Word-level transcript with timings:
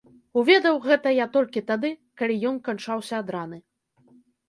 Уведаў 0.41 0.79
гэта 0.85 1.13
я 1.17 1.27
толькі 1.35 1.63
тады, 1.69 1.93
калі 2.23 2.41
ён 2.53 2.61
канчаўся 2.71 3.15
ад 3.23 3.27
раны. 3.37 3.65